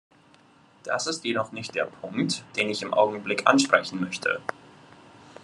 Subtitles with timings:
[0.83, 4.41] Das ist jedoch nicht der Punkt, den ich im Augenblick ansprechen möchte.